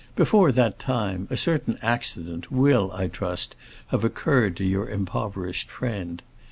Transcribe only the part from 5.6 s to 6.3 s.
friend.